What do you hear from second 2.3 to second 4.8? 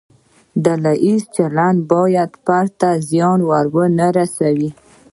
فرد ته زیان ونه رسوي.